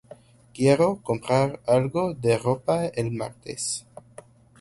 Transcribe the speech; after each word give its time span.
Quiero 0.51 0.95
comprar 1.03 1.61
algo 1.67 2.15
de 2.15 2.35
ropa 2.39 2.87
el 2.87 3.11
martes. 3.11 3.85